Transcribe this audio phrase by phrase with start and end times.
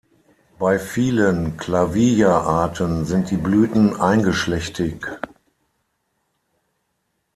[0.57, 5.05] Bei vielen "Clavija"-Arten sind die Blüten eingeschlechtig.